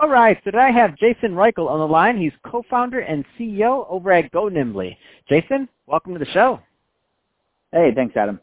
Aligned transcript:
All 0.00 0.08
right, 0.08 0.38
so 0.44 0.52
today 0.52 0.62
I 0.62 0.70
have 0.70 0.96
Jason 0.96 1.32
Reichel 1.32 1.68
on 1.68 1.80
the 1.80 1.86
line. 1.86 2.18
He's 2.18 2.32
co-founder 2.46 3.00
and 3.00 3.24
CEO 3.36 3.84
over 3.90 4.12
at 4.12 4.30
GoNimbly. 4.30 4.96
Jason, 5.28 5.68
welcome 5.88 6.12
to 6.12 6.20
the 6.20 6.30
show. 6.30 6.60
Hey, 7.72 7.90
thanks, 7.96 8.16
Adam. 8.16 8.38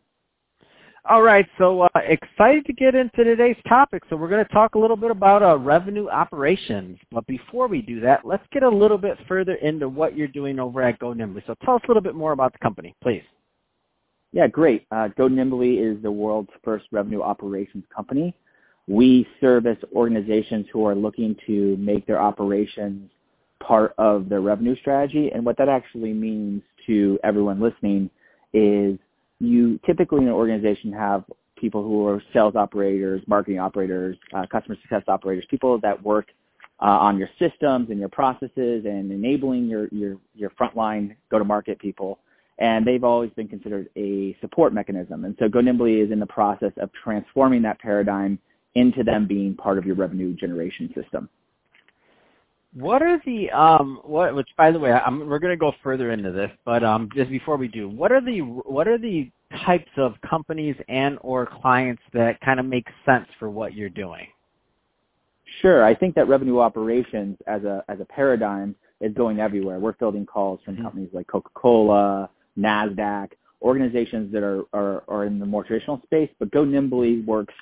All 1.09 1.21
right, 1.21 1.45
so 1.57 1.84
uh, 1.84 1.88
excited 1.95 2.65
to 2.65 2.73
get 2.73 2.93
into 2.93 3.23
today's 3.23 3.55
topic. 3.70 4.03
So 4.09 4.17
we're 4.17 4.27
going 4.27 4.43
to 4.43 4.52
talk 4.52 4.76
a 4.76 4.79
little 4.79 4.98
bit 4.98 5.12
about 5.12 5.43
uh, 5.43 5.57
revenue 5.57 6.09
operations. 6.09 6.98
But 7.09 7.26
before 7.26 7.70
we 7.70 7.81
do 7.81 8.01
that, 8.01 8.26
let's 8.26 8.45
get 8.51 8.63
a 8.63 8.70
little 8.70 8.98
bit 8.98 9.17
further 9.26 9.53
into 9.53 9.87
what 9.87 10.17
you're 10.17 10.27
doing 10.27 10.59
over 10.59 10.81
at 10.81 10.99
GoNimbly. 10.99 11.48
So 11.48 11.55
tell 11.63 11.76
us 11.76 11.81
a 11.85 11.87
little 11.87 12.03
bit 12.03 12.15
more 12.15 12.34
about 12.34 12.51
the 12.51 12.59
company, 12.59 12.93
please. 13.01 13.23
Yeah, 14.34 14.48
great. 14.48 14.87
Uh, 14.91 15.07
GoNimbly 15.17 15.79
is 15.79 16.03
the 16.03 16.12
world's 16.12 16.51
first 16.65 16.87
revenue 16.91 17.21
operations 17.21 17.85
company. 17.95 18.35
We 18.88 19.27
service 19.41 19.77
organizations 19.94 20.67
who 20.71 20.85
are 20.85 20.95
looking 20.95 21.35
to 21.48 21.76
make 21.77 22.05
their 22.05 22.21
operations 22.21 23.09
part 23.59 23.93
of 23.98 24.30
their 24.30 24.41
revenue 24.41 24.76
strategy. 24.77 25.31
And 25.34 25.45
what 25.45 25.57
that 25.57 25.70
actually 25.70 26.13
means 26.13 26.62
to 26.85 27.20
everyone 27.23 27.59
listening 27.59 28.09
is 28.53 28.99
you 29.40 29.79
typically 29.85 30.21
in 30.21 30.27
an 30.27 30.34
organization 30.34 30.93
have 30.93 31.24
people 31.57 31.84
who 31.84 32.07
are 32.07 32.21
sales 32.34 32.55
operators, 32.55 33.21
marketing 33.27 33.59
operators, 33.59 34.18
uh, 34.35 34.46
customer 34.51 34.77
success 34.82 35.04
operators, 35.07 35.46
people 35.49 35.79
that 35.79 36.02
work 36.04 36.27
uh, 36.81 36.85
on 36.85 37.18
your 37.18 37.29
systems 37.40 37.90
and 37.90 37.99
your 37.99 38.09
processes 38.09 38.85
and 38.85 39.12
enabling 39.12 39.65
your 39.68 39.87
your 39.91 40.18
your 40.35 40.49
frontline 40.52 41.15
go-to-market 41.31 41.79
people. 41.79 42.20
And 42.59 42.85
they've 42.85 43.04
always 43.04 43.31
been 43.31 43.48
considered 43.48 43.90
a 43.98 44.37
support 44.40 44.74
mechanism. 44.74 45.26
And 45.26 45.35
so 45.40 45.48
GoNimbly 45.49 46.04
is 46.05 46.12
in 46.12 46.20
the 46.20 46.26
process 46.26 46.71
of 46.77 46.90
transforming 47.04 47.62
that 47.63 47.79
paradigm 47.79 48.40
into 48.76 49.04
them 49.04 49.27
being 49.27 49.55
part 49.55 49.77
of 49.77 49.85
your 49.85 49.95
revenue 49.95 50.34
generation 50.34 50.93
system. 50.93 51.29
What 52.73 53.01
are 53.01 53.21
the 53.26 53.49
um 53.51 54.01
what 54.04 54.35
which 54.35 54.49
by 54.57 54.71
the 54.71 54.79
way 54.79 54.91
I'm, 54.91 55.27
we're 55.27 55.40
going 55.40 55.54
to 55.54 55.57
go 55.57 55.71
further 55.81 56.12
into 56.12 56.31
this 56.31 56.51
but 56.65 56.84
um 56.84 57.07
just 57.15 57.29
before 57.29 57.55
we 57.55 57.70
do 57.70 57.87
what 57.87 58.12
are 58.12 58.20
the 58.20 58.40
what 58.40 58.85
are 58.87 58.98
the 58.98 59.31
types 59.65 59.91
of 59.98 60.15
companies 60.29 60.76
and 60.90 61.18
or 61.21 61.46
clients 61.46 62.01
that 62.13 62.40
kind 62.41 62.59
of 62.59 62.65
make 62.65 62.85
sense 63.05 63.27
for 63.40 63.49
what 63.49 63.73
you're 63.73 63.90
doing? 63.90 64.28
Sure, 65.62 65.85
I 65.85 65.96
think 65.96 66.16
that 66.16 66.28
revenue 66.28 66.59
operations 66.59 67.38
as 67.47 67.63
a 67.63 67.84
as 67.88 68.00
a 68.01 68.06
paradigm 68.06 68.75
is 69.00 69.13
going 69.13 69.40
everywhere. 69.40 69.79
We're 69.79 69.94
fielding 69.94 70.25
calls 70.25 70.59
from 70.66 70.75
mm-hmm. 70.75 70.84
companies 70.84 71.09
like 71.13 71.28
Coca-Cola, 71.28 72.29
Nasdaq, 72.57 73.31
organizations 73.62 74.34
that 74.34 74.44
are, 74.44 74.63
are 74.73 75.03
are 75.07 75.25
in 75.25 75.40
the 75.40 75.46
more 75.46 75.63
traditional 75.63 76.01
space, 76.03 76.29
but 76.40 76.51
GoNimbly 76.51 77.25
works 77.25 77.53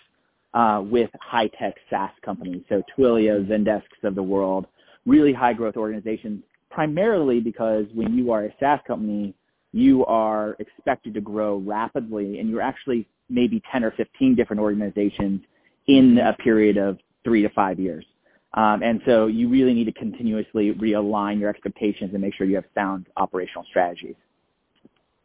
uh, 0.54 0.82
with 0.84 1.09
high-tech 1.20 1.76
SaaS 1.90 2.12
companies, 2.23 2.64
so 2.70 2.84
Twilio, 2.96 3.46
Zendesks 3.48 4.04
of 4.04 4.16
the 4.16 4.23
world, 4.23 4.68
really 5.06 5.34
high 5.34 5.54
growth 5.54 5.78
organizations, 5.78 6.44
primarily 6.70 7.40
because 7.40 7.86
when 7.94 8.18
you 8.18 8.32
are 8.32 8.46
a 8.46 8.56
SaaS 8.59 8.80
company, 8.88 9.34
you 9.72 10.06
are 10.06 10.56
expected 10.59 11.14
to 11.16 11.22
grow 11.22 11.58
rapidly 11.58 12.40
and 12.40 12.50
you're 12.50 12.62
actually 12.62 13.08
maybe 13.30 13.62
10 13.72 13.84
or 13.84 13.92
15 13.92 14.36
different 14.36 14.62
organizations 14.62 15.42
in 15.88 16.20
a 16.20 16.34
period 16.34 16.78
of 16.78 17.00
three 17.24 17.42
to 17.42 17.50
five 17.50 17.80
years. 17.80 18.06
Um, 18.53 18.84
and 18.84 19.02
so 19.06 19.25
you 19.28 19.50
really 19.50 19.74
need 19.74 19.86
to 19.86 19.92
continuously 19.94 20.74
realign 20.74 21.40
your 21.40 21.50
expectations 21.50 22.12
and 22.13 22.22
make 22.22 22.36
sure 22.36 22.46
you 22.46 22.56
have 22.56 22.66
sound 22.75 23.08
operational 23.18 23.66
strategies 23.68 24.16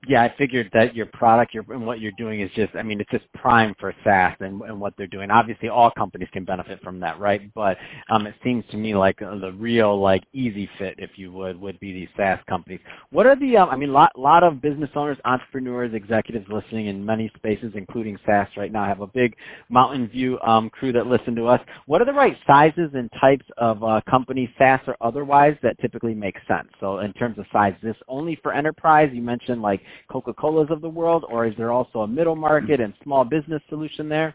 yeah, 0.08 0.22
I 0.22 0.34
figured 0.38 0.70
that 0.72 0.96
your 0.96 1.06
product 1.06 1.52
your, 1.52 1.64
and 1.69 1.86
what 1.86 2.00
you're 2.00 2.12
doing 2.12 2.41
is 2.41 2.50
just, 2.56 2.74
I 2.74 2.82
mean, 2.82 2.98
it's 2.98 3.10
just 3.10 3.30
prime 3.34 3.74
for 3.78 3.94
SaaS 4.02 4.34
and, 4.41 4.62
and 4.62 4.80
what 4.80 4.94
they're 4.96 5.06
doing. 5.06 5.30
Obviously, 5.30 5.69
all 5.69 5.91
companies 5.91 6.28
can 6.32 6.44
benefit 6.44 6.82
from 6.82 6.98
that, 7.00 7.20
right? 7.20 7.52
But 7.54 7.76
um, 8.10 8.26
it 8.26 8.34
seems 8.42 8.64
to 8.70 8.78
me 8.78 8.94
like 8.94 9.19
the 9.19 9.52
real, 9.58 10.00
like, 10.00 10.24
easy 10.32 10.69
fit, 10.78 10.94
if 10.98 11.10
you 11.16 11.30
would, 11.32 11.60
would 11.60 11.78
be 11.78 11.92
these 11.92 12.08
SaaS 12.16 12.38
companies. 12.48 12.80
What 13.10 13.26
are 13.26 13.36
the, 13.36 13.58
um, 13.58 13.69
I 13.69 13.76
mean, 13.76 13.91
a 13.91 13.92
lot, 13.92 14.19
lot 14.19 14.42
of 14.42 14.62
business 14.62 14.91
owners, 14.94 15.19
entrepreneurs, 15.26 15.92
executives 15.92 16.46
listening 16.48 16.86
in 16.86 17.04
many 17.04 17.30
spaces, 17.36 17.72
including 17.75 18.19
SaaS 18.25 18.48
right 18.56 18.72
now. 18.72 18.86
Have 18.86 19.02
a 19.02 19.06
big 19.06 19.36
Mountain 19.69 20.08
View 20.08 20.38
um, 20.40 20.70
crew 20.70 20.92
that 20.92 21.06
listen 21.06 21.34
to 21.36 21.46
us. 21.46 21.60
What 21.84 22.00
are 22.00 22.06
the 22.06 22.14
right 22.14 22.36
sizes 22.46 22.90
and 22.94 23.10
types 23.20 23.44
of 23.58 23.84
uh, 23.84 24.00
companies, 24.08 24.48
SaaS 24.56 24.80
or 24.86 24.96
otherwise, 25.02 25.56
that 25.62 25.78
typically 25.80 26.14
make 26.14 26.36
sense? 26.48 26.69
So 26.80 27.00
in 27.00 27.12
terms 27.12 27.38
of 27.38 27.44
size, 27.52 27.75
this 27.82 27.96
only 28.08 28.38
for 28.42 28.54
enterprise? 28.54 29.10
You 29.12 29.22
mentioned, 29.22 29.60
like, 29.60 29.82
Coca-Colas 30.09 30.69
of 30.70 30.81
the 30.81 30.88
world, 30.88 31.25
or 31.28 31.47
is 31.47 31.54
there 31.56 31.72
also 31.72 32.00
a 32.00 32.09
middle 32.09 32.36
market 32.36 32.81
and 32.81 32.94
small 33.03 33.25
business 33.25 33.62
solution 33.69 34.09
there? 34.09 34.34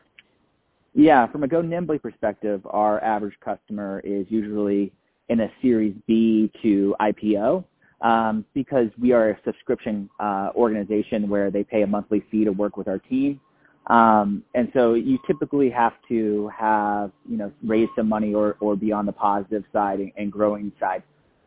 Yeah, 0.93 1.27
from 1.27 1.43
a 1.43 1.47
GoNimbly 1.47 2.01
perspective, 2.01 2.61
our 2.69 3.03
average 3.03 3.35
customer 3.43 4.01
is 4.03 4.25
usually 4.29 4.91
in 5.29 5.39
a 5.41 5.51
Series 5.61 5.95
B 6.07 6.51
to 6.61 6.95
IPO 7.01 7.63
um, 8.01 8.45
because 8.53 8.89
we 8.99 9.11
are 9.11 9.31
a 9.31 9.39
subscription 9.43 10.09
uh, 10.19 10.49
organization 10.55 11.29
where 11.29 11.49
they 11.49 11.63
pay 11.63 11.81
a 11.81 11.87
monthly 11.87 12.23
fee 12.29 12.43
to 12.43 12.51
work 12.51 12.77
with 12.77 12.87
our 12.87 12.99
team. 12.99 13.39
Um, 13.87 14.43
and 14.53 14.69
so 14.73 14.93
you 14.93 15.17
typically 15.25 15.69
have 15.69 15.93
to 16.09 16.49
have, 16.57 17.11
you 17.27 17.37
know, 17.37 17.51
raise 17.63 17.89
some 17.95 18.07
money 18.07 18.33
or, 18.33 18.55
or 18.59 18.75
be 18.75 18.91
on 18.91 19.05
the 19.05 19.11
positive 19.11 19.63
side 19.73 19.99
and, 19.99 20.11
and 20.15 20.31
growing 20.31 20.71
side 20.79 21.03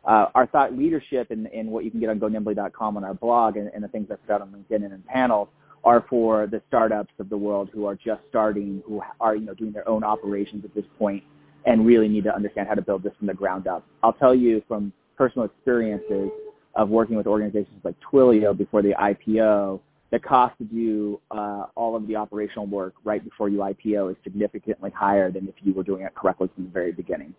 uh, 0.07 0.27
our 0.33 0.47
thought 0.47 0.75
leadership 0.75 1.31
and, 1.31 1.47
and 1.47 1.69
what 1.69 1.83
you 1.83 1.91
can 1.91 1.99
get 1.99 2.09
on 2.09 2.19
gonimbly.com 2.19 2.97
on 2.97 3.03
our 3.03 3.13
blog 3.13 3.57
and, 3.57 3.69
and 3.73 3.83
the 3.83 3.89
things 3.89 4.07
I 4.09 4.15
put 4.15 4.31
out 4.31 4.41
on 4.41 4.49
LinkedIn 4.49 4.83
and 4.83 4.93
in 4.93 5.03
panels 5.05 5.49
are 5.83 6.05
for 6.09 6.47
the 6.47 6.61
startups 6.67 7.13
of 7.19 7.29
the 7.29 7.37
world 7.37 7.69
who 7.73 7.85
are 7.85 7.95
just 7.95 8.21
starting, 8.29 8.81
who 8.87 9.01
are 9.19 9.35
you 9.35 9.45
know 9.45 9.53
doing 9.53 9.71
their 9.71 9.87
own 9.87 10.03
operations 10.03 10.65
at 10.65 10.73
this 10.73 10.85
point, 10.97 11.23
and 11.65 11.85
really 11.85 12.07
need 12.07 12.23
to 12.23 12.33
understand 12.33 12.67
how 12.67 12.73
to 12.73 12.81
build 12.81 13.03
this 13.03 13.13
from 13.17 13.27
the 13.27 13.33
ground 13.33 13.67
up. 13.67 13.85
I'll 14.01 14.13
tell 14.13 14.33
you 14.33 14.63
from 14.67 14.91
personal 15.17 15.45
experiences 15.45 16.29
of 16.75 16.89
working 16.89 17.15
with 17.15 17.27
organizations 17.27 17.79
like 17.83 17.95
Twilio 18.11 18.57
before 18.57 18.81
the 18.81 18.93
IPO, 18.99 19.79
the 20.11 20.19
cost 20.19 20.57
to 20.59 20.63
do 20.63 21.19
uh, 21.31 21.65
all 21.75 21.95
of 21.95 22.07
the 22.07 22.15
operational 22.15 22.65
work 22.65 22.93
right 23.03 23.23
before 23.23 23.49
you 23.49 23.59
IPO 23.59 24.11
is 24.11 24.17
significantly 24.23 24.91
higher 24.91 25.31
than 25.31 25.47
if 25.47 25.55
you 25.63 25.73
were 25.73 25.83
doing 25.83 26.03
it 26.03 26.15
correctly 26.15 26.49
from 26.55 26.65
the 26.65 26.69
very 26.69 26.91
beginning. 26.91 27.33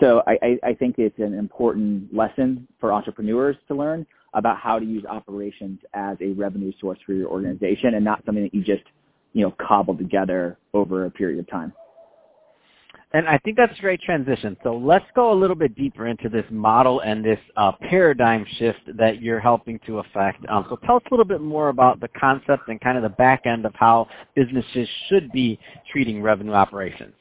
So 0.00 0.22
I, 0.26 0.58
I, 0.62 0.74
think 0.74 0.96
it's 0.98 1.18
an 1.18 1.32
important 1.32 2.14
lesson 2.14 2.68
for 2.80 2.92
entrepreneurs 2.92 3.56
to 3.68 3.74
learn 3.74 4.06
about 4.34 4.58
how 4.58 4.78
to 4.78 4.84
use 4.84 5.04
operations 5.06 5.80
as 5.94 6.18
a 6.20 6.32
revenue 6.32 6.72
source 6.80 6.98
for 7.06 7.14
your 7.14 7.28
organization 7.28 7.94
and 7.94 8.04
not 8.04 8.22
something 8.26 8.44
that 8.44 8.54
you 8.54 8.62
just, 8.62 8.82
you 9.32 9.42
know, 9.42 9.54
cobble 9.66 9.96
together 9.96 10.58
over 10.74 11.06
a 11.06 11.10
period 11.10 11.38
of 11.38 11.48
time. 11.48 11.72
And 13.12 13.26
I 13.26 13.38
think 13.38 13.56
that's 13.56 13.76
a 13.78 13.80
great 13.80 14.02
transition. 14.02 14.58
So 14.62 14.76
let's 14.76 15.06
go 15.14 15.32
a 15.32 15.34
little 15.34 15.56
bit 15.56 15.74
deeper 15.74 16.06
into 16.08 16.28
this 16.28 16.44
model 16.50 17.00
and 17.00 17.24
this 17.24 17.38
uh, 17.56 17.72
paradigm 17.88 18.44
shift 18.58 18.80
that 18.98 19.22
you're 19.22 19.40
helping 19.40 19.78
to 19.86 20.00
affect. 20.00 20.44
Um, 20.50 20.66
so 20.68 20.76
tell 20.84 20.96
us 20.96 21.02
a 21.10 21.14
little 21.14 21.24
bit 21.24 21.40
more 21.40 21.70
about 21.70 22.00
the 22.00 22.08
concept 22.08 22.68
and 22.68 22.78
kind 22.80 22.98
of 22.98 23.02
the 23.02 23.16
back 23.16 23.46
end 23.46 23.64
of 23.64 23.72
how 23.74 24.08
businesses 24.34 24.86
should 25.08 25.32
be 25.32 25.58
treating 25.90 26.20
revenue 26.20 26.52
operations. 26.52 27.14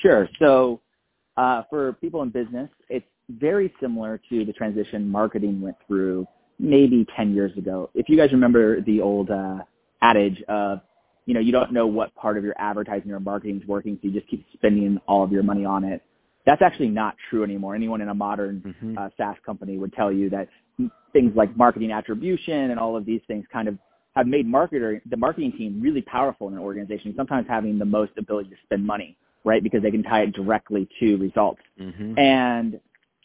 Sure. 0.00 0.28
So 0.38 0.80
uh, 1.40 1.62
for 1.70 1.94
people 1.94 2.20
in 2.20 2.28
business, 2.28 2.68
it's 2.90 3.06
very 3.30 3.72
similar 3.80 4.20
to 4.28 4.44
the 4.44 4.52
transition 4.52 5.08
marketing 5.08 5.62
went 5.62 5.76
through 5.86 6.26
maybe 6.58 7.06
10 7.16 7.34
years 7.34 7.56
ago. 7.56 7.88
If 7.94 8.10
you 8.10 8.16
guys 8.18 8.30
remember 8.32 8.82
the 8.82 9.00
old 9.00 9.30
uh, 9.30 9.60
adage 10.02 10.42
of, 10.48 10.80
you 11.24 11.32
know, 11.32 11.40
you 11.40 11.50
don't 11.50 11.72
know 11.72 11.86
what 11.86 12.14
part 12.14 12.36
of 12.36 12.44
your 12.44 12.54
advertising 12.58 13.10
or 13.10 13.20
marketing 13.20 13.62
is 13.62 13.66
working, 13.66 13.98
so 14.02 14.08
you 14.08 14.12
just 14.12 14.28
keep 14.28 14.44
spending 14.52 15.00
all 15.08 15.24
of 15.24 15.32
your 15.32 15.42
money 15.42 15.64
on 15.64 15.82
it. 15.82 16.02
That's 16.44 16.60
actually 16.60 16.88
not 16.88 17.16
true 17.30 17.42
anymore. 17.42 17.74
Anyone 17.74 18.02
in 18.02 18.10
a 18.10 18.14
modern 18.14 18.60
mm-hmm. 18.60 18.98
uh, 18.98 19.08
SaaS 19.16 19.36
company 19.46 19.78
would 19.78 19.94
tell 19.94 20.12
you 20.12 20.28
that 20.30 20.48
things 21.14 21.32
like 21.34 21.56
marketing 21.56 21.90
attribution 21.90 22.70
and 22.70 22.78
all 22.78 22.96
of 22.96 23.06
these 23.06 23.22
things 23.26 23.46
kind 23.50 23.66
of 23.66 23.78
have 24.14 24.26
made 24.26 24.46
marketer 24.46 25.00
the 25.08 25.16
marketing 25.16 25.52
team 25.52 25.80
really 25.80 26.02
powerful 26.02 26.48
in 26.48 26.54
an 26.54 26.60
organization, 26.60 27.14
sometimes 27.16 27.46
having 27.48 27.78
the 27.78 27.84
most 27.84 28.12
ability 28.18 28.50
to 28.50 28.56
spend 28.66 28.86
money 28.86 29.16
right? 29.44 29.62
Because 29.62 29.82
they 29.82 29.90
can 29.90 30.02
tie 30.02 30.22
it 30.22 30.32
directly 30.32 30.88
to 31.00 31.16
results. 31.16 31.62
Mm-hmm. 31.80 32.18
And 32.18 32.80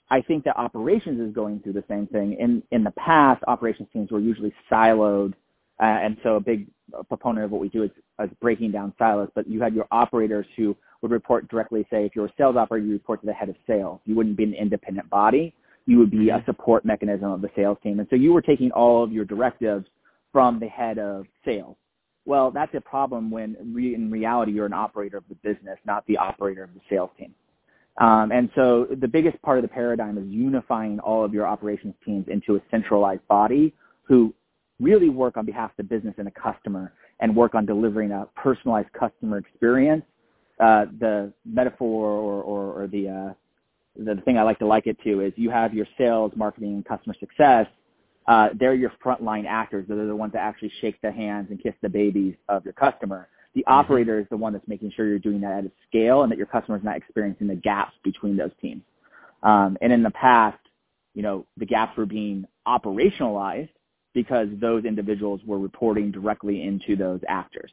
I 0.10 0.22
think 0.22 0.44
that 0.46 0.58
operations 0.58 1.20
is 1.20 1.34
going 1.34 1.60
through 1.62 1.74
the 1.74 1.84
same 1.90 2.08
thing. 2.08 2.38
In 2.40 2.64
in 2.72 2.84
the 2.84 2.92
past, 2.92 3.44
operations 3.48 3.90
teams 3.92 4.12
were 4.12 4.20
usually 4.20 4.54
siloed, 4.72 5.34
uh, 5.82 5.86
and 5.86 6.18
so 6.24 6.36
a 6.36 6.40
big 6.40 6.68
proponent 7.08 7.46
of 7.46 7.52
what 7.52 7.60
we 7.60 7.70
do 7.70 7.84
is, 7.84 7.92
is 8.24 8.30
breaking 8.40 8.72
down 8.72 8.94
silos. 9.00 9.30
But 9.36 9.48
you 9.48 9.62
had 9.62 9.74
your 9.74 9.88
operators 9.92 10.46
who 10.56 10.78
would 11.02 11.12
report 11.12 11.48
directly. 11.50 11.86
Say, 11.90 12.06
if 12.06 12.16
you're 12.16 12.28
a 12.28 12.34
sales 12.38 12.56
operator, 12.56 12.86
you 12.86 12.94
report 12.94 13.22
to 13.22 13.26
the 13.26 13.34
head 13.34 13.50
of 13.50 13.56
sales. 13.66 14.00
You 14.06 14.16
wouldn't 14.16 14.38
be 14.38 14.44
an 14.44 14.54
independent 14.54 15.10
body. 15.10 15.54
You 15.88 15.98
would 16.00 16.12
be 16.12 16.30
a 16.30 16.34
Mm-hmm. 16.34 16.46
support 16.46 16.86
mechanism 16.86 17.32
of 17.32 17.42
the 17.42 17.50
sales 17.56 17.78
team. 17.84 18.00
And 18.00 18.08
so 18.10 18.16
you 18.16 18.34
were 18.34 18.42
taking 18.42 18.72
all 18.72 19.04
of 19.04 19.12
your 19.12 19.26
directives 19.26 19.86
from 20.32 20.60
the 20.60 20.68
head 20.68 20.98
of 21.00 21.26
sales. 21.44 21.76
Well, 22.26 22.52
that's 22.52 22.74
a 22.74 22.82
problem 22.82 23.30
when 23.30 23.56
re- 23.74 23.94
in 23.94 24.10
reality 24.10 24.52
you're 24.52 24.66
an 24.66 24.74
operator 24.74 25.18
of 25.18 25.24
the 25.30 25.36
business, 25.36 25.78
not 25.86 26.06
the 26.08 26.18
operator 26.18 26.64
of 26.64 26.74
the 26.74 26.82
sales 26.90 27.12
team. 27.18 27.34
Um, 27.98 28.32
and 28.32 28.50
so 28.56 28.88
the 29.00 29.08
biggest 29.08 29.42
part 29.42 29.58
of 29.58 29.62
the 29.62 29.70
paradigm 29.70 30.18
is 30.18 30.26
unifying 30.28 31.00
all 31.00 31.24
of 31.24 31.34
your 31.34 31.48
operations 31.48 31.94
teams 32.04 32.26
into 32.28 32.56
a 32.56 32.62
centralized 32.70 33.26
body 33.28 33.74
who 34.04 34.34
really 34.80 35.10
work 35.10 35.38
on 35.38 35.46
behalf 35.46 35.72
of 35.72 35.78
the 35.78 35.84
business 35.84 36.14
and 36.18 36.28
the 36.28 36.32
customer 36.32 36.92
and 37.22 37.34
work 37.34 37.56
on 37.56 37.66
delivering 37.66 38.12
a 38.12 38.28
personalized 38.36 38.92
customer 38.92 39.38
experience. 39.38 40.04
Uh, 40.60 40.86
the 41.00 41.32
metaphor 41.46 42.10
or, 42.10 42.42
or, 42.42 42.84
or 42.84 42.88
the, 42.88 43.08
uh, 43.08 43.34
the 43.98 44.22
thing 44.24 44.38
I 44.38 44.44
like 44.44 44.60
to 44.60 44.68
like 44.68 44.88
it 44.88 44.98
to 45.04 45.22
is 45.22 45.32
you 45.36 45.50
have 45.50 45.74
your 45.74 45.88
sales, 45.98 46.34
marketing, 46.36 46.74
and 46.74 46.86
customer 46.86 47.16
success. 47.20 47.68
Uh, 48.28 48.50
they're 48.60 48.74
your 48.76 48.92
frontline 49.04 49.46
actors. 49.48 49.86
They're 49.88 50.06
the 50.06 50.16
ones 50.16 50.34
that 50.34 50.40
actually 50.40 50.72
shake 50.82 51.00
the 51.02 51.12
hands 51.12 51.48
and 51.52 51.62
kiss 51.62 51.74
the 51.82 51.90
babies 51.90 52.36
of 52.50 52.64
your 52.66 52.74
customer. 52.74 53.28
The 53.54 53.62
Mm-hmm. 53.62 53.74
operator 53.80 54.20
is 54.20 54.28
the 54.30 54.38
one 54.38 54.54
that's 54.54 54.68
making 54.68 54.92
sure 54.96 55.08
you're 55.08 55.20
doing 55.20 55.42
that 55.42 55.60
at 55.60 55.66
a 55.66 55.72
scale 55.88 56.24
and 56.24 56.32
that 56.32 56.38
your 56.38 56.48
customer 56.48 56.78
is 56.78 56.84
not 56.84 56.98
experiencing 56.98 57.48
the 57.48 57.56
gaps 57.56 57.94
between 58.04 58.36
those 58.36 58.52
teams. 58.62 58.82
Um, 59.44 59.78
and 59.82 59.94
in 59.94 60.04
the 60.04 60.12
past, 60.12 60.58
you 61.14 61.22
know, 61.22 61.46
the 61.58 61.66
gaps 61.66 61.96
were 61.98 62.06
being 62.06 62.46
operationalized 62.68 63.70
because 64.14 64.48
those 64.60 64.86
individuals 64.86 65.42
were 65.46 65.60
reporting 65.60 66.12
directly 66.12 66.64
into 66.64 66.96
those 66.96 67.22
actors. 67.28 67.72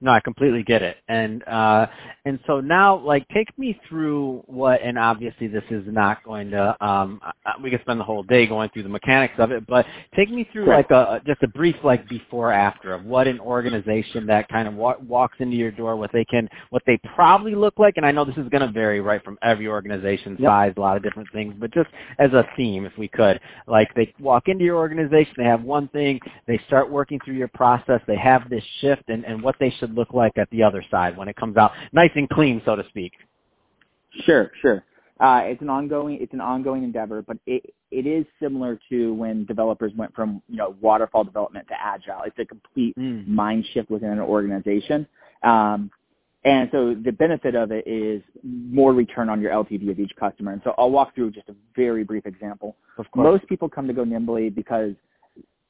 No, 0.00 0.12
I 0.12 0.20
completely 0.20 0.62
get 0.62 0.82
it. 0.82 0.98
And 1.08 1.42
uh 1.48 1.86
and 2.26 2.38
so 2.46 2.60
now 2.60 2.98
like 2.98 3.26
take 3.30 3.56
me 3.58 3.80
through 3.88 4.42
what 4.46 4.80
and 4.82 4.98
obviously 4.98 5.48
this 5.48 5.64
is 5.70 5.84
not 5.88 6.22
going 6.24 6.50
to 6.50 6.76
um 6.86 7.20
we 7.62 7.70
could 7.70 7.80
spend 7.82 7.98
the 8.00 8.04
whole 8.04 8.22
day 8.22 8.46
going 8.46 8.70
through 8.70 8.84
the 8.84 8.88
mechanics 8.90 9.34
of 9.38 9.50
it, 9.52 9.66
but 9.66 9.86
take 10.16 10.30
me 10.30 10.48
through 10.52 10.66
like 10.68 10.90
a 10.90 11.20
just 11.26 11.42
a 11.42 11.48
brief 11.48 11.76
like 11.84 12.08
before 12.08 12.52
after 12.52 12.94
of 12.94 13.04
what 13.06 13.26
an 13.26 13.40
organization 13.40 14.26
that 14.26 14.48
kind 14.48 14.68
of 14.68 14.74
wa- 14.74 14.96
walks 15.06 15.36
into 15.40 15.56
your 15.56 15.70
door 15.72 15.96
what 15.96 16.10
they 16.12 16.24
can 16.26 16.48
what 16.70 16.82
they 16.86 16.98
probably 17.14 17.54
look 17.54 17.74
like 17.78 17.94
and 17.96 18.06
I 18.06 18.12
know 18.12 18.24
this 18.24 18.36
is 18.36 18.48
going 18.50 18.66
to 18.66 18.72
vary 18.72 19.00
right 19.00 19.24
from 19.24 19.38
every 19.42 19.68
organization 19.68 20.36
Yep. 20.38 20.48
size, 20.48 20.74
a 20.76 20.80
lot 20.80 20.96
of 20.96 21.02
different 21.02 21.28
things, 21.32 21.54
but 21.58 21.72
just 21.72 21.88
as 22.18 22.32
a 22.32 22.46
theme 22.56 22.84
if 22.86 22.96
we 22.98 23.08
could. 23.08 23.40
Like 23.66 23.92
they 23.94 24.12
walk 24.20 24.48
into 24.48 24.64
your 24.64 24.76
organization, 24.76 25.34
they 25.36 25.44
have 25.44 25.62
one 25.62 25.88
thing, 25.88 26.20
they 26.46 26.58
start 26.66 26.90
working 26.90 27.18
through 27.24 27.34
your 27.36 27.48
process, 27.48 28.00
they 28.06 28.16
have 28.16 28.48
this 28.50 28.64
shift 28.80 29.04
and, 29.08 29.24
and 29.24 29.42
what 29.42 29.56
they 29.60 29.70
should 29.78 29.87
look 29.94 30.12
like 30.14 30.38
at 30.38 30.48
the 30.50 30.62
other 30.62 30.84
side 30.90 31.16
when 31.16 31.28
it 31.28 31.36
comes 31.36 31.56
out 31.56 31.72
nice 31.92 32.10
and 32.14 32.28
clean, 32.28 32.62
so 32.64 32.76
to 32.76 32.84
speak. 32.88 33.12
Sure, 34.24 34.50
sure. 34.60 34.84
Uh, 35.20 35.42
it's 35.44 35.60
an 35.62 35.68
ongoing 35.68 36.18
it's 36.20 36.32
an 36.32 36.40
ongoing 36.40 36.84
endeavor, 36.84 37.22
but 37.22 37.36
it 37.46 37.74
it 37.90 38.06
is 38.06 38.24
similar 38.40 38.78
to 38.88 39.12
when 39.14 39.44
developers 39.46 39.92
went 39.96 40.14
from 40.14 40.40
you 40.48 40.56
know 40.56 40.76
waterfall 40.80 41.24
development 41.24 41.66
to 41.68 41.74
agile. 41.80 42.22
It's 42.24 42.38
a 42.38 42.44
complete 42.44 42.96
Mm. 42.96 43.26
mind 43.26 43.64
shift 43.72 43.90
within 43.90 44.10
an 44.10 44.20
organization. 44.20 45.06
Um, 45.42 45.90
and 46.44 46.68
so 46.72 46.94
the 46.94 47.10
benefit 47.12 47.56
of 47.56 47.72
it 47.72 47.86
is 47.86 48.22
more 48.44 48.92
return 48.94 49.28
on 49.28 49.40
your 49.40 49.50
LTV 49.50 49.90
of 49.90 49.98
each 49.98 50.12
customer. 50.18 50.52
And 50.52 50.62
so 50.64 50.72
I'll 50.78 50.90
walk 50.90 51.14
through 51.14 51.32
just 51.32 51.48
a 51.48 51.54
very 51.74 52.04
brief 52.04 52.26
example. 52.26 52.76
Of 52.96 53.10
course. 53.10 53.24
Most 53.24 53.48
people 53.48 53.68
come 53.68 53.88
to 53.88 53.92
Go 53.92 54.04
Nimbly 54.04 54.48
because 54.54 54.94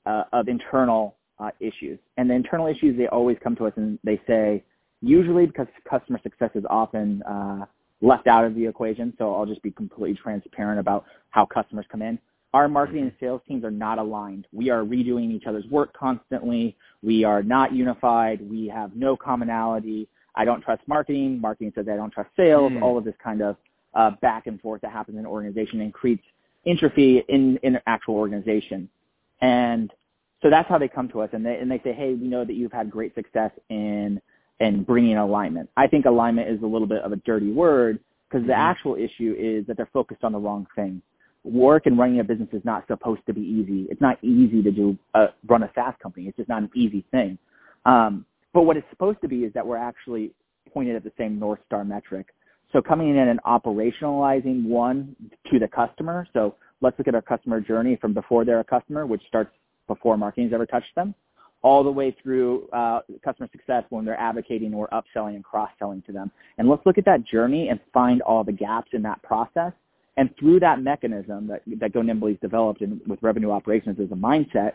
uh, 0.04 0.24
of 0.32 0.48
internal 0.48 1.16
uh, 1.40 1.50
issues. 1.60 1.98
And 2.16 2.28
the 2.28 2.34
internal 2.34 2.66
issues, 2.66 2.96
they 2.96 3.06
always 3.08 3.36
come 3.42 3.56
to 3.56 3.66
us 3.66 3.72
and 3.76 3.98
they 4.04 4.20
say, 4.26 4.64
usually 5.00 5.46
because 5.46 5.66
customer 5.88 6.18
success 6.22 6.50
is 6.54 6.64
often 6.68 7.22
uh, 7.22 7.66
left 8.00 8.26
out 8.26 8.44
of 8.44 8.54
the 8.54 8.66
equation, 8.66 9.12
so 9.18 9.34
I'll 9.34 9.46
just 9.46 9.62
be 9.62 9.70
completely 9.70 10.18
transparent 10.20 10.80
about 10.80 11.04
how 11.30 11.46
customers 11.46 11.86
come 11.90 12.02
in. 12.02 12.18
Our 12.54 12.68
marketing 12.68 13.02
and 13.02 13.12
sales 13.20 13.42
teams 13.46 13.62
are 13.64 13.70
not 13.70 13.98
aligned. 13.98 14.46
We 14.52 14.70
are 14.70 14.82
redoing 14.82 15.30
each 15.30 15.44
other's 15.46 15.66
work 15.66 15.92
constantly. 15.92 16.76
We 17.02 17.22
are 17.24 17.42
not 17.42 17.72
unified. 17.74 18.40
We 18.48 18.68
have 18.68 18.96
no 18.96 19.16
commonality. 19.16 20.08
I 20.34 20.44
don't 20.44 20.62
trust 20.62 20.82
marketing. 20.86 21.40
Marketing 21.40 21.72
says 21.74 21.86
I 21.92 21.96
don't 21.96 22.12
trust 22.12 22.30
sales. 22.36 22.72
Mm. 22.72 22.82
All 22.82 22.96
of 22.96 23.04
this 23.04 23.14
kind 23.22 23.42
of 23.42 23.56
uh, 23.94 24.12
back 24.22 24.46
and 24.46 24.60
forth 24.60 24.80
that 24.80 24.92
happens 24.92 25.16
in 25.16 25.20
an 25.20 25.26
organization 25.26 25.82
and 25.82 25.92
creates 25.92 26.22
entropy 26.66 27.22
in, 27.28 27.58
in 27.62 27.76
an 27.76 27.82
actual 27.86 28.14
organization. 28.14 28.88
And 29.40 29.92
so 30.42 30.50
that's 30.50 30.68
how 30.68 30.78
they 30.78 30.88
come 30.88 31.08
to 31.10 31.20
us 31.20 31.30
and 31.32 31.44
they, 31.44 31.56
and 31.56 31.70
they 31.70 31.80
say, 31.84 31.92
hey, 31.92 32.14
we 32.14 32.28
know 32.28 32.44
that 32.44 32.54
you've 32.54 32.72
had 32.72 32.90
great 32.90 33.14
success 33.14 33.50
in, 33.70 34.20
in 34.60 34.84
bringing 34.84 35.16
alignment. 35.16 35.68
I 35.76 35.86
think 35.86 36.04
alignment 36.06 36.48
is 36.48 36.62
a 36.62 36.66
little 36.66 36.86
bit 36.86 37.02
of 37.02 37.12
a 37.12 37.16
dirty 37.16 37.50
word 37.50 37.98
because 38.28 38.46
the 38.46 38.52
Mhm. 38.52 38.58
actual 38.58 38.94
issue 38.94 39.34
is 39.38 39.66
that 39.66 39.76
they're 39.76 39.86
focused 39.92 40.22
on 40.22 40.32
the 40.32 40.38
wrong 40.38 40.66
thing. 40.76 41.02
Work 41.44 41.86
and 41.86 41.98
running 41.98 42.20
a 42.20 42.24
business 42.24 42.48
is 42.52 42.64
not 42.64 42.86
supposed 42.86 43.24
to 43.26 43.32
be 43.32 43.40
easy. 43.40 43.86
It's 43.90 44.00
not 44.00 44.18
easy 44.22 44.62
to 44.62 44.70
do, 44.70 44.98
uh, 45.14 45.28
run 45.46 45.62
a 45.62 45.70
SaaS 45.74 45.94
company. 46.02 46.28
It's 46.28 46.36
just 46.36 46.48
not 46.48 46.62
an 46.62 46.70
easy 46.74 47.04
thing. 47.10 47.38
Um, 47.84 48.26
but 48.52 48.62
what 48.62 48.76
it's 48.76 48.88
supposed 48.90 49.20
to 49.22 49.28
be 49.28 49.44
is 49.44 49.52
that 49.54 49.66
we're 49.66 49.76
actually 49.76 50.32
pointed 50.72 50.96
at 50.96 51.04
the 51.04 51.12
same 51.16 51.38
North 51.38 51.60
Star 51.66 51.84
metric. 51.84 52.34
So 52.72 52.82
coming 52.82 53.10
in 53.16 53.28
and 53.28 53.42
operationalizing 53.44 54.64
one 54.64 55.16
to 55.50 55.58
the 55.58 55.68
customer. 55.68 56.26
So 56.32 56.56
let's 56.80 56.98
look 56.98 57.08
at 57.08 57.14
our 57.14 57.22
customer 57.22 57.60
journey 57.60 57.96
from 57.96 58.12
before 58.12 58.44
they're 58.44 58.60
a 58.60 58.64
customer, 58.64 59.06
which 59.06 59.22
starts 59.26 59.50
before 59.88 60.16
marketing's 60.16 60.52
ever 60.52 60.66
touched 60.66 60.94
them, 60.94 61.14
all 61.62 61.82
the 61.82 61.90
way 61.90 62.16
through 62.22 62.68
uh, 62.68 63.00
customer 63.24 63.48
success 63.50 63.82
when 63.90 64.04
they're 64.04 64.20
advocating 64.20 64.72
or 64.72 64.88
upselling 64.88 65.34
and 65.34 65.44
cross-selling 65.44 66.02
to 66.06 66.12
them. 66.12 66.30
And 66.58 66.68
let's 66.68 66.82
look 66.86 66.98
at 66.98 67.04
that 67.06 67.26
journey 67.26 67.68
and 67.68 67.80
find 67.92 68.22
all 68.22 68.44
the 68.44 68.52
gaps 68.52 68.90
in 68.92 69.02
that 69.02 69.20
process. 69.22 69.72
And 70.16 70.30
through 70.38 70.60
that 70.60 70.80
mechanism 70.80 71.48
that, 71.48 71.62
that 71.80 71.92
Go 71.92 72.02
Nimbly's 72.02 72.38
developed 72.40 72.82
with 73.06 73.18
revenue 73.22 73.50
operations 73.50 73.98
as 74.00 74.10
a 74.10 74.14
mindset, 74.14 74.72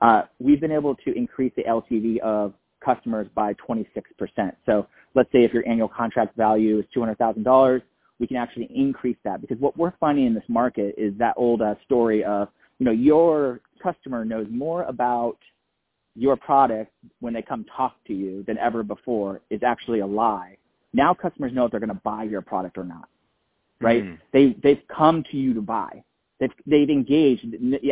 uh, 0.00 0.22
we've 0.38 0.60
been 0.60 0.72
able 0.72 0.94
to 0.94 1.16
increase 1.16 1.52
the 1.56 1.64
LTV 1.64 2.18
of 2.20 2.52
customers 2.84 3.26
by 3.34 3.54
26%. 3.54 3.86
So 4.66 4.86
let's 5.14 5.30
say 5.32 5.44
if 5.44 5.52
your 5.52 5.66
annual 5.66 5.88
contract 5.88 6.36
value 6.36 6.78
is 6.78 6.84
$200,000, 6.94 7.82
we 8.18 8.26
can 8.26 8.36
actually 8.36 8.70
increase 8.74 9.16
that 9.24 9.40
because 9.40 9.58
what 9.58 9.76
we're 9.76 9.92
finding 10.00 10.26
in 10.26 10.34
this 10.34 10.44
market 10.48 10.94
is 10.96 11.12
that 11.18 11.34
old 11.36 11.60
uh, 11.60 11.74
story 11.84 12.24
of, 12.24 12.48
you 12.78 12.86
know, 12.86 12.92
your 12.92 13.60
customer 13.82 14.24
knows 14.24 14.46
more 14.50 14.82
about 14.84 15.38
your 16.14 16.36
product 16.36 16.92
when 17.20 17.34
they 17.34 17.42
come 17.42 17.64
talk 17.76 17.96
to 18.06 18.14
you 18.14 18.42
than 18.44 18.58
ever 18.58 18.82
before 18.82 19.40
is 19.50 19.62
actually 19.62 20.00
a 20.00 20.06
lie. 20.06 20.56
Now 20.92 21.12
customers 21.12 21.52
know 21.52 21.66
if 21.66 21.70
they're 21.70 21.80
going 21.80 21.88
to 21.90 22.00
buy 22.02 22.24
your 22.24 22.40
product 22.40 22.78
or 22.78 22.84
not, 22.84 23.08
right? 23.80 24.02
Mm. 24.02 24.18
They, 24.32 24.56
they've 24.62 24.82
come 24.88 25.24
to 25.30 25.36
you 25.36 25.52
to 25.54 25.60
buy. 25.60 26.02
They've, 26.40 26.50
they've 26.66 26.90
engaged. 26.90 27.44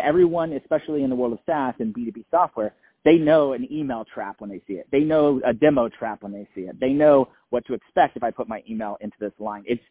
Everyone, 0.03 0.53
especially 0.53 1.03
in 1.03 1.11
the 1.11 1.17
world 1.17 1.35
of 1.35 1.39
SaaS 1.47 1.75
and 1.79 1.95
B2B 1.95 2.25
software, 2.31 2.75
they 3.05 3.17
know 3.17 3.53
an 3.53 3.71
email 3.71 4.05
trap 4.13 4.37
when 4.39 4.49
they 4.49 4.63
see 4.67 4.75
it. 4.75 4.87
They 4.91 5.01
know 5.01 5.41
a 5.45 5.53
demo 5.53 5.89
trap 5.91 6.23
when 6.23 6.33
they 6.33 6.49
see 6.55 6.63
it. 6.63 6.81
They 6.81 6.93
know 6.93 7.29
what 7.51 7.67
to 7.67 7.75
expect 7.75 8.17
if 8.17 8.23
I 8.23 8.31
put 8.31 8.49
my 8.49 8.63
email 8.69 8.97
into 9.03 9.17
this 9.21 9.33
line. 9.39 9.65
It's 9.67 9.83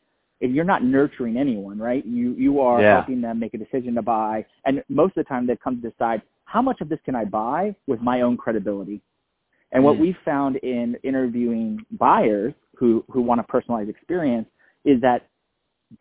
if 0.44 0.52
you're 0.52 0.66
not 0.66 0.84
nurturing 0.84 1.38
anyone, 1.38 1.80
right? 1.80 2.06
You 2.06 2.34
you 2.34 2.60
are 2.60 2.82
Yeah. 2.82 2.96
helping 2.98 3.22
them 3.22 3.40
make 3.40 3.54
a 3.54 3.58
decision 3.58 3.96
to 3.96 4.02
buy, 4.02 4.46
and 4.66 4.84
most 4.90 5.12
of 5.18 5.24
the 5.24 5.30
time 5.30 5.48
they've 5.48 5.60
come 5.60 5.82
to 5.82 5.90
decide 5.90 6.22
how 6.46 6.62
much 6.62 6.82
of 6.82 6.90
this 6.90 7.00
can 7.06 7.16
I 7.16 7.24
buy 7.26 7.74
with 7.88 8.02
my 8.02 8.22
own 8.22 8.36
credibility. 8.38 9.02
And 9.72 9.84
what 9.84 9.96
Mm. 9.96 10.00
we 10.02 10.14
found 10.26 10.58
in 10.58 10.96
interviewing 11.04 11.84
buyers 11.92 12.54
who 12.76 13.04
who 13.10 13.22
want 13.22 13.40
a 13.40 13.44
personalized 13.44 13.90
experience 13.90 14.48
is 14.84 15.00
that 15.02 15.20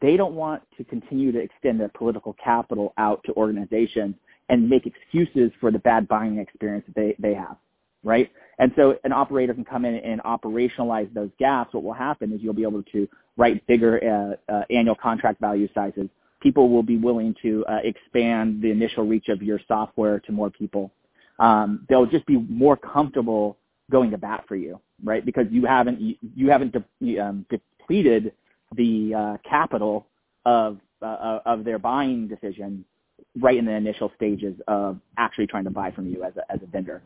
they 0.00 0.16
don't 0.16 0.34
want 0.34 0.60
to 0.76 0.84
continue 0.84 1.30
to 1.32 1.38
extend 1.38 1.78
their 1.78 1.90
political 1.90 2.32
capital 2.34 2.92
out 2.98 3.22
to 3.24 3.32
organizations 3.34 4.16
and 4.48 4.68
make 4.68 4.86
excuses 4.86 5.52
for 5.60 5.70
the 5.70 5.78
bad 5.78 6.08
buying 6.08 6.38
experience 6.38 6.84
that 6.86 6.94
they, 6.96 7.14
they 7.18 7.34
have, 7.34 7.56
right? 8.02 8.30
And 8.62 8.72
so 8.76 8.96
an 9.02 9.10
operator 9.10 9.52
can 9.52 9.64
come 9.64 9.84
in 9.84 9.96
and 9.96 10.22
operationalize 10.22 11.12
those 11.12 11.30
gaps. 11.36 11.74
What 11.74 11.82
will 11.82 11.92
happen 11.92 12.32
is 12.32 12.40
you'll 12.40 12.54
be 12.54 12.62
able 12.62 12.84
to 12.92 13.08
write 13.36 13.66
bigger 13.66 14.38
uh, 14.48 14.52
uh, 14.52 14.62
annual 14.70 14.94
contract 14.94 15.40
value 15.40 15.68
sizes. 15.74 16.08
People 16.40 16.68
will 16.68 16.84
be 16.84 16.96
willing 16.96 17.34
to 17.42 17.64
uh, 17.68 17.78
expand 17.82 18.62
the 18.62 18.70
initial 18.70 19.04
reach 19.04 19.26
of 19.30 19.42
your 19.42 19.58
software 19.66 20.20
to 20.20 20.30
more 20.30 20.48
people. 20.48 20.92
Um, 21.40 21.84
they'll 21.88 22.06
just 22.06 22.24
be 22.26 22.36
more 22.36 22.76
comfortable 22.76 23.58
going 23.90 24.12
to 24.12 24.18
bat 24.18 24.44
for 24.46 24.54
you, 24.54 24.78
right? 25.02 25.26
Because 25.26 25.46
you 25.50 25.66
haven't 25.66 26.00
you, 26.00 26.48
haven't 26.48 26.72
de- 27.00 27.18
um, 27.18 27.44
depleted 27.50 28.32
the 28.76 29.12
uh, 29.12 29.36
capital 29.48 30.06
of 30.46 30.78
uh, 31.02 31.40
of 31.46 31.64
their 31.64 31.80
buying 31.80 32.28
decision 32.28 32.84
right 33.40 33.58
in 33.58 33.64
the 33.64 33.72
initial 33.72 34.12
stages 34.14 34.54
of 34.68 35.00
actually 35.18 35.48
trying 35.48 35.64
to 35.64 35.70
buy 35.70 35.90
from 35.90 36.06
you 36.06 36.22
as 36.22 36.34
a 36.36 36.52
as 36.52 36.60
a 36.62 36.66
vendor. 36.66 37.02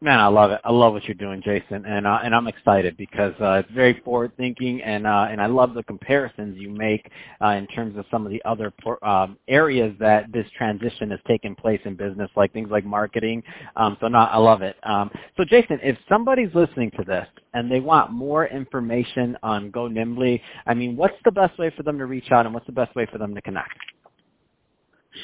Man, 0.00 0.20
I 0.20 0.28
love 0.28 0.52
it. 0.52 0.60
I 0.62 0.70
love 0.70 0.92
what 0.92 1.04
you're 1.06 1.16
doing, 1.16 1.42
Jason, 1.44 1.84
and 1.84 2.06
uh, 2.06 2.20
and 2.22 2.32
I'm 2.32 2.46
excited 2.46 2.96
because 2.96 3.34
uh, 3.40 3.62
it's 3.64 3.70
very 3.72 4.00
forward 4.04 4.30
thinking, 4.36 4.80
and 4.80 5.04
uh, 5.04 5.26
and 5.28 5.40
I 5.40 5.46
love 5.46 5.74
the 5.74 5.82
comparisons 5.82 6.56
you 6.56 6.70
make 6.70 7.10
uh, 7.42 7.48
in 7.48 7.66
terms 7.66 7.98
of 7.98 8.04
some 8.08 8.24
of 8.24 8.30
the 8.30 8.40
other 8.44 8.72
por- 8.80 9.04
um, 9.04 9.36
areas 9.48 9.92
that 9.98 10.32
this 10.32 10.46
transition 10.56 11.10
has 11.10 11.18
taken 11.26 11.56
place 11.56 11.80
in 11.84 11.96
business, 11.96 12.30
like 12.36 12.52
things 12.52 12.70
like 12.70 12.84
marketing. 12.84 13.42
Um, 13.74 13.96
so, 14.00 14.06
no, 14.06 14.18
I 14.18 14.36
love 14.36 14.62
it. 14.62 14.76
Um, 14.84 15.10
so, 15.36 15.44
Jason, 15.44 15.80
if 15.82 15.98
somebody's 16.08 16.54
listening 16.54 16.92
to 16.92 17.02
this 17.04 17.26
and 17.54 17.68
they 17.68 17.80
want 17.80 18.12
more 18.12 18.46
information 18.46 19.36
on 19.42 19.72
Go 19.72 19.88
Nimbly, 19.88 20.40
I 20.66 20.74
mean, 20.74 20.96
what's 20.96 21.16
the 21.24 21.32
best 21.32 21.58
way 21.58 21.72
for 21.76 21.82
them 21.82 21.98
to 21.98 22.06
reach 22.06 22.30
out, 22.30 22.46
and 22.46 22.54
what's 22.54 22.66
the 22.66 22.72
best 22.72 22.94
way 22.94 23.08
for 23.10 23.18
them 23.18 23.34
to 23.34 23.42
connect? 23.42 23.74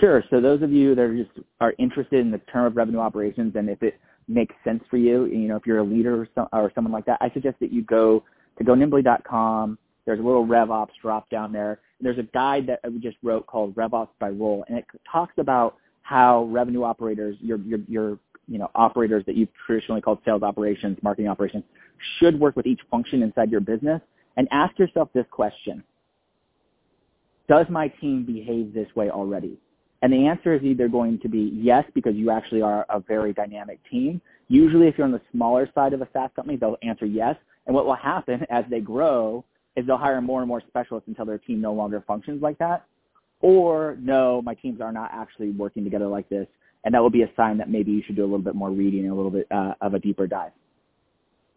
Sure. 0.01 0.25
So 0.31 0.41
those 0.41 0.63
of 0.63 0.73
you 0.73 0.97
that 0.97 1.03
are 1.03 1.17
just 1.17 1.31
are 1.61 1.75
interested 1.79 2.19
in 2.19 2.33
the 2.33 2.39
term 2.53 2.65
of 2.67 2.77
revenue 2.77 2.99
operations, 2.99 3.55
and 3.55 3.69
if 3.71 3.81
it 3.81 4.01
makes 4.29 4.55
sense 4.65 4.83
for 4.91 4.97
you. 4.97 5.27
You 5.27 5.49
know, 5.49 5.57
if 5.57 5.67
you're 5.67 5.79
a 5.79 5.85
leader 5.85 6.27
or, 6.37 6.49
or 6.53 6.73
someone 6.75 6.93
like 6.93 7.07
that, 7.07 7.19
I 7.21 7.31
suggest 7.31 7.57
that 7.61 7.73
you 7.73 7.83
go 7.83 8.25
to 8.59 8.65
gonimbly.com. 8.65 9.79
There's 10.07 10.21
a 10.21 10.23
little 10.23 10.47
RevOps 10.47 10.91
drop 11.01 11.31
down 11.31 11.53
there. 11.53 11.81
There's 12.01 12.19
a 12.19 12.25
guide 12.35 12.67
that 12.67 12.81
we 12.91 12.99
just 12.99 13.17
wrote 13.23 13.47
called 13.47 13.75
RevOps 13.75 14.11
by 14.19 14.29
role, 14.29 14.65
and 14.69 14.77
it 14.77 14.85
talks 15.11 15.35
about 15.39 15.77
how 16.03 16.45
revenue 16.45 16.83
operators, 16.83 17.37
your 17.41 17.59
your 17.59 17.79
your 17.89 18.19
you 18.47 18.59
know 18.59 18.71
operators 18.75 19.25
that 19.27 19.37
you've 19.37 19.49
traditionally 19.67 20.03
called 20.03 20.19
sales 20.25 20.43
operations, 20.43 20.99
marketing 21.03 21.29
operations, 21.29 21.65
should 22.19 22.39
work 22.39 22.57
with 22.57 22.67
each 22.67 22.81
function 22.91 23.23
inside 23.23 23.51
your 23.51 23.61
business. 23.61 24.01
And 24.37 24.49
ask 24.51 24.79
yourself 24.79 25.09
this 25.15 25.25
question: 25.31 25.83
Does 27.49 27.67
my 27.71 27.89
team 27.89 28.25
behave 28.27 28.75
this 28.75 28.89
way 28.95 29.09
already? 29.09 29.59
And 30.03 30.13
the 30.13 30.27
answer 30.27 30.55
is 30.55 30.63
either 30.63 30.89
going 30.89 31.19
to 31.21 31.29
be 31.29 31.51
yes, 31.55 31.85
because 31.95 32.15
you 32.15 32.31
actually 32.31 32.63
are 32.63 32.85
a 32.91 33.01
very 33.01 33.33
dynamic 33.33 33.81
team. 33.91 34.21
Usually 34.49 34.87
if 34.87 34.99
you're 34.99 35.07
on 35.07 35.13
the 35.13 35.21
smaller 35.33 35.69
side 35.75 35.93
of 35.93 36.03
a 36.03 36.09
SaaS 36.13 36.31
company, 36.37 36.57
they'll 36.57 36.77
answer 36.83 37.07
yes. 37.07 37.37
And 37.67 37.75
what 37.75 37.87
will 37.87 37.95
happen 37.95 38.45
as 38.51 38.65
they 38.71 38.81
grow 38.81 39.45
is 39.77 39.87
they'll 39.87 39.97
hire 39.97 40.21
more 40.21 40.41
and 40.41 40.49
more 40.49 40.63
specialists 40.69 41.09
until 41.09 41.25
their 41.25 41.39
team 41.39 41.61
no 41.61 41.73
longer 41.73 42.05
functions 42.07 42.43
like 42.43 42.59
that. 42.59 42.85
Or 43.41 43.97
no, 44.01 44.41
my 44.43 44.55
teams 44.55 44.81
are 44.81 44.93
not 44.93 45.11
actually 45.13 45.51
working 45.51 45.85
together 45.85 46.07
like 46.07 46.29
this. 46.29 46.47
And 46.85 46.95
that 46.95 47.01
will 47.01 47.11
be 47.11 47.23
a 47.23 47.31
sign 47.35 47.57
that 47.59 47.71
maybe 47.71 47.93
you 47.93 48.03
should 48.07 48.17
do 48.17 48.23
a 48.23 48.27
little 48.27 48.39
bit 48.39 48.55
more 48.55 48.71
reading 48.71 49.01
and 49.01 49.13
a 49.13 49.15
little 49.15 49.31
bit 49.31 49.47
uh, 49.51 49.75
of 49.81 49.95
a 49.95 49.99
deeper 49.99 50.27
dive. 50.27 50.53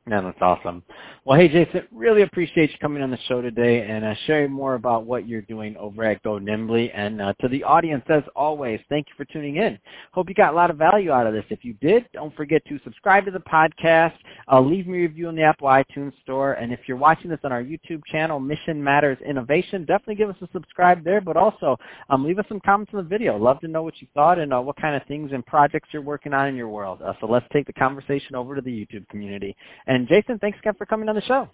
Yeah, 0.10 0.22
that's 0.22 0.38
awesome. 0.40 0.84
Well, 1.26 1.38
hey, 1.38 1.50
Jason, 1.50 1.82
really 1.92 2.22
appreciate 2.22 2.72
you 2.72 2.78
coming 2.80 3.04
on 3.04 3.12
the 3.12 3.18
show 3.28 3.42
today 3.42 3.82
and 3.82 4.06
uh, 4.06 4.14
sharing 4.26 4.50
more 4.50 4.76
about 4.76 5.06
what 5.06 5.28
you're 5.28 5.42
doing 5.42 5.76
over 5.76 6.06
at 6.06 6.24
Go 6.24 6.40
Nimbly. 6.40 6.90
And 6.96 7.22
uh, 7.22 7.34
to 7.42 7.50
the 7.50 7.66
audience, 7.66 8.06
as 8.08 8.24
always, 8.34 8.80
thank 8.88 9.08
you 9.08 9.14
for 9.18 9.26
tuning 9.34 9.58
in. 9.58 9.78
Hope 10.14 10.30
you 10.30 10.36
got 10.36 10.54
a 10.54 10.56
lot 10.56 10.70
of 10.70 10.78
value 10.78 11.12
out 11.12 11.28
of 11.28 11.34
this. 11.34 11.44
If 11.50 11.66
you 11.66 11.74
did, 11.82 12.06
don't 12.14 12.34
forget 12.38 12.62
to 12.70 12.80
subscribe 12.86 13.26
to 13.26 13.32
the 13.32 13.40
podcast. 13.42 14.14
Uh, 14.50 14.62
leave 14.62 14.88
me 14.88 15.00
a 15.00 15.02
review 15.02 15.28
in 15.28 15.36
the 15.36 15.44
Apple 15.44 15.68
iTunes 15.68 16.14
Store. 16.24 16.54
And 16.54 16.72
if 16.72 16.80
you're 16.88 16.96
watching 16.96 17.30
this 17.30 17.40
on 17.44 17.52
our 17.52 17.62
YouTube 17.62 18.02
channel, 18.10 18.40
Mission 18.40 18.82
Matters 18.82 19.18
Innovation, 19.28 19.82
definitely 19.84 20.16
give 20.16 20.30
us 20.30 20.38
a 20.42 20.48
subscribe 20.54 21.04
there. 21.04 21.20
But 21.20 21.36
also, 21.36 21.76
um, 22.10 22.24
leave 22.24 22.40
us 22.40 22.46
some 22.48 22.62
comments 22.62 22.94
in 22.94 23.00
the 23.00 23.04
video. 23.04 23.36
Love 23.36 23.60
to 23.60 23.68
know 23.68 23.84
what 23.84 24.00
you 24.00 24.08
thought 24.14 24.40
and 24.40 24.54
uh, 24.54 24.62
what 24.62 24.78
kind 24.78 24.96
of 24.96 25.06
things 25.10 25.32
and 25.34 25.46
projects 25.46 25.90
you're 25.92 26.02
working 26.02 26.34
on 26.34 26.48
in 26.48 26.56
your 26.56 26.70
world. 26.70 27.02
Uh, 27.02 27.12
so 27.20 27.28
let's 27.28 27.46
take 27.52 27.68
the 27.68 27.74
conversation 27.74 28.34
over 28.34 28.56
to 28.56 28.62
the 28.62 28.72
YouTube 28.72 29.06
community. 29.10 29.54
And 29.88 29.97
and 29.98 30.08
Jason, 30.08 30.38
thanks 30.38 30.60
again 30.60 30.76
for 30.78 30.86
coming 30.86 31.10
on 31.10 31.16
the 31.16 31.22
show. 31.22 31.46